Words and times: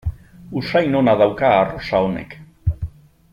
Usain 0.61 0.97
ona 0.99 1.13
dauka 1.19 1.51
arrosa 1.59 2.01
honek. 2.07 2.35